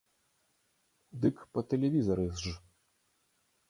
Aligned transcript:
Дык 1.27 1.35
па 1.53 1.65
тэлевізары 1.69 2.27
ж! 2.43 2.59